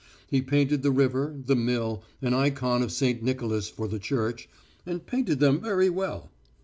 [0.31, 3.21] He painted the river, the mill, an ikon of St.
[3.21, 4.49] Nicholas for the church
[4.83, 6.31] and painted them very well.